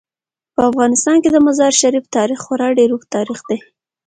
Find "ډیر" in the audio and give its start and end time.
2.77-2.89